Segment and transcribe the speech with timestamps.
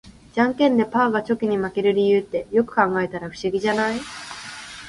[0.33, 3.99] ジャンケンでパーがチョキに負ける理由って、よく考えたら不思議じゃない？